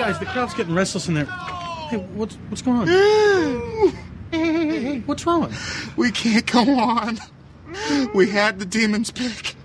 [0.00, 1.26] guys, the crowd's getting restless in there.
[1.26, 2.88] Hey, what's what's going on?
[4.30, 5.52] Hey, what's wrong?
[5.94, 7.18] We can't go on.
[8.14, 9.56] We had the demon's pick,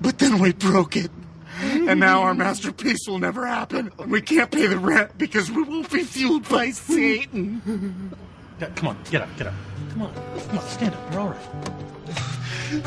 [0.00, 1.10] but then we broke it.
[1.60, 3.90] And now our masterpiece will never happen.
[4.06, 8.14] We can't pay the rent because we won't be fueled by Satan.
[8.76, 9.54] Come on, get up, get up.
[9.90, 11.12] Come on, come on, stand up.
[11.12, 12.82] You're all right.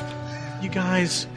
[0.61, 1.27] You guys,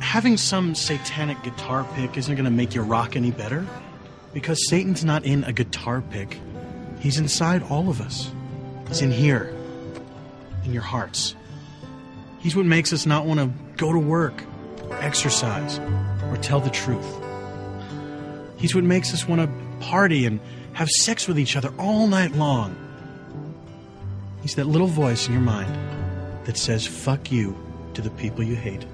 [0.00, 3.66] having some satanic guitar pick isn't going to make your rock any better.
[4.34, 6.38] Because Satan's not in a guitar pick,
[7.00, 8.30] he's inside all of us.
[8.88, 9.54] He's in here,
[10.64, 11.34] in your hearts.
[12.40, 14.42] He's what makes us not want to go to work,
[14.82, 15.78] or exercise,
[16.24, 17.06] or tell the truth.
[18.58, 19.48] He's what makes us want to
[19.86, 20.40] party and
[20.74, 22.76] have sex with each other all night long.
[24.42, 25.74] He's that little voice in your mind
[26.44, 27.56] that says, fuck you
[27.94, 28.84] to the people you hate.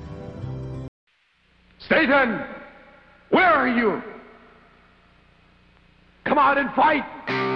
[1.89, 2.45] Satan,
[3.31, 4.03] where are you?
[6.25, 7.50] Come out and fight!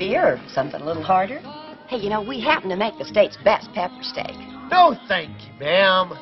[0.00, 1.38] Beer or something a little harder?
[1.86, 4.34] Hey, you know, we happen to make the state's best pepper steak.
[4.70, 6.12] No, thank you, ma'am.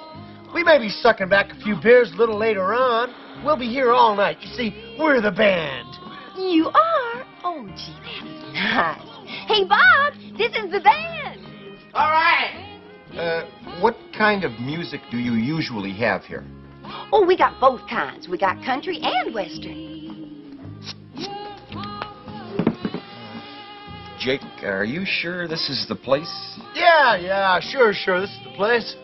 [0.53, 3.15] We may be sucking back a few beers a little later on.
[3.45, 4.39] We'll be here all night.
[4.41, 5.89] You see, we're the band.
[6.37, 7.27] You are?
[7.45, 9.47] Oh, gee, that's nice.
[9.47, 11.41] Hey, Bob, this is the band.
[11.95, 12.81] All right.
[13.15, 13.45] Uh,
[13.81, 16.45] what kind of music do you usually have here?
[17.13, 18.29] Oh, we got both kinds.
[18.29, 20.08] We got country and western.
[24.19, 26.59] Jake, are you sure this is the place?
[26.75, 28.21] Yeah, yeah, sure, sure.
[28.21, 28.97] This is the place.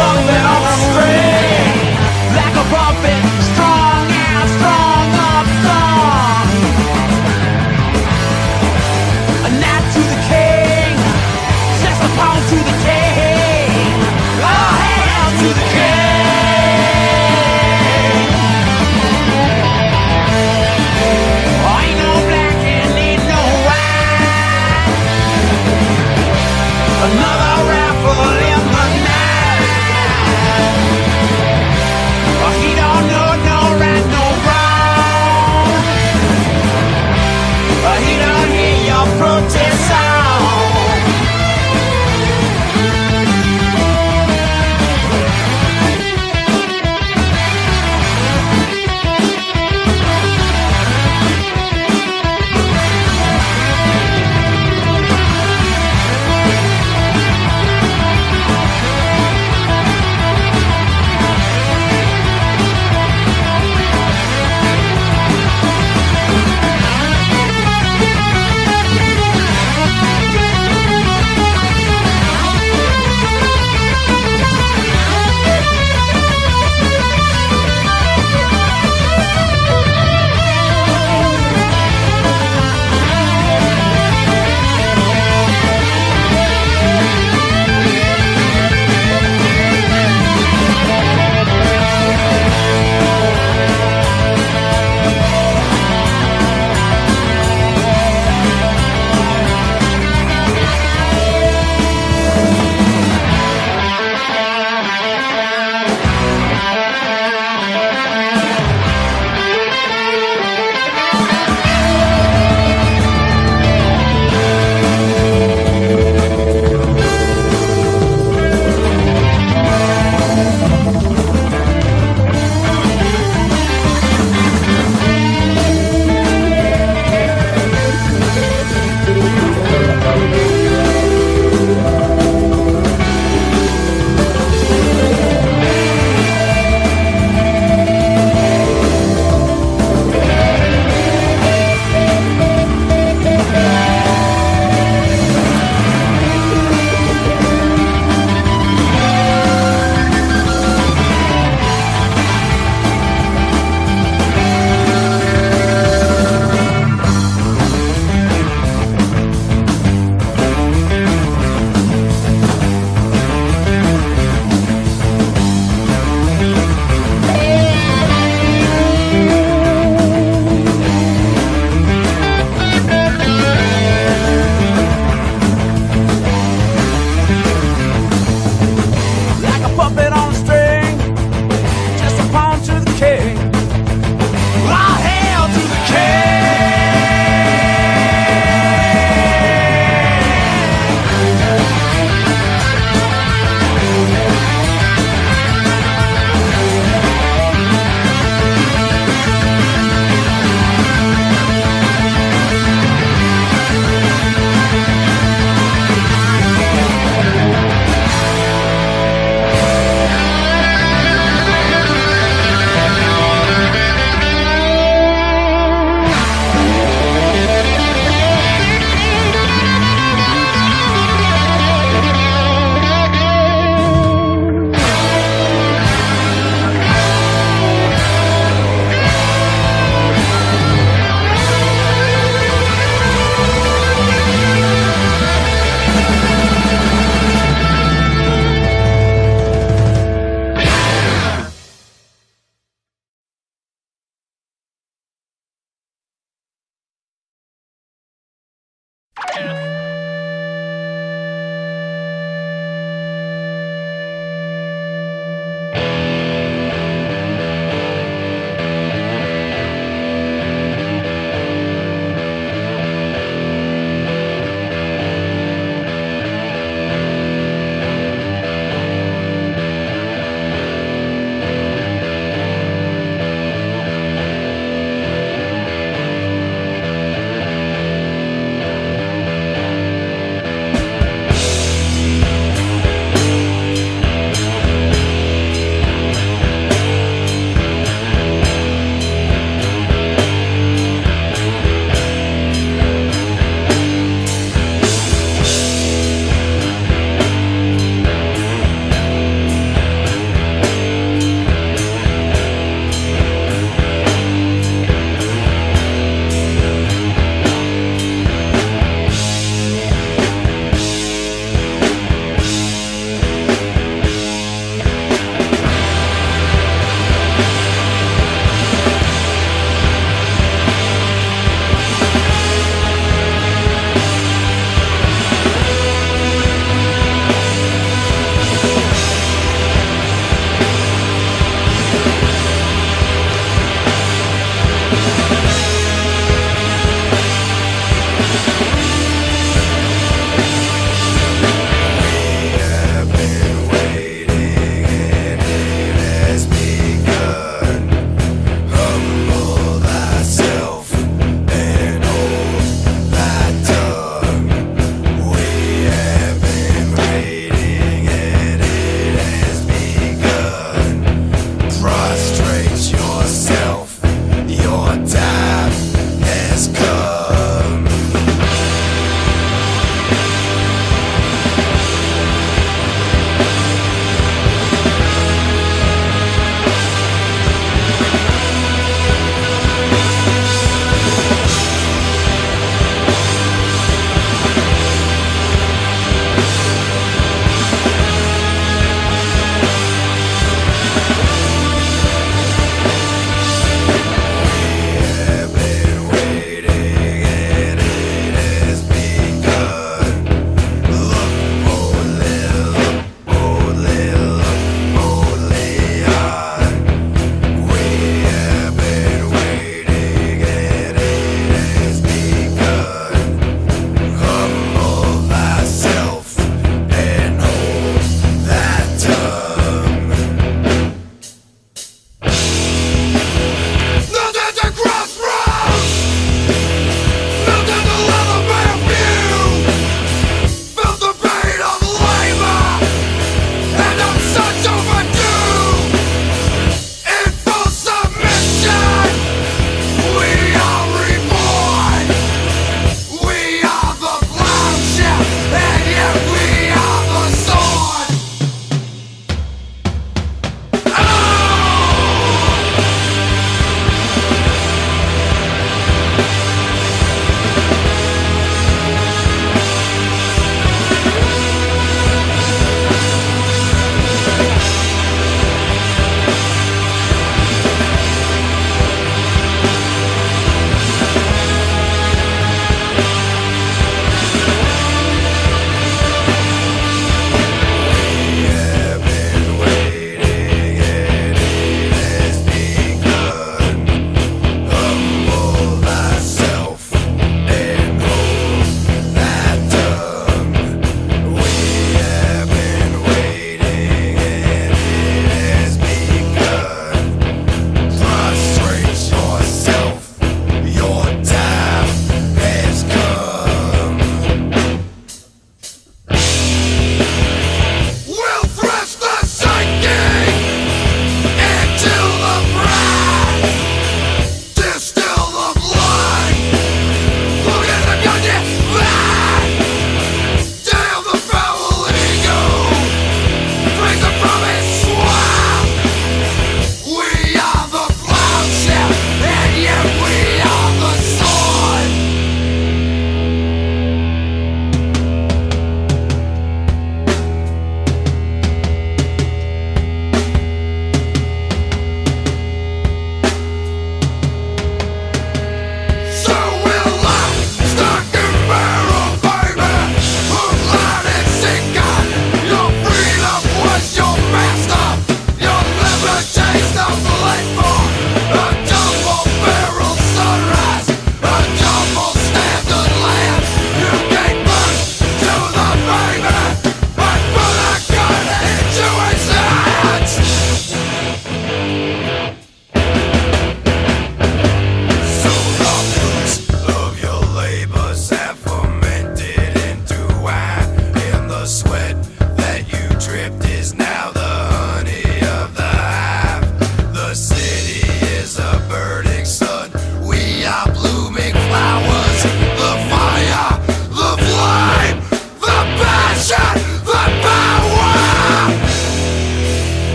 [0.00, 1.76] bumping on the string
[2.38, 3.29] Like a puppet.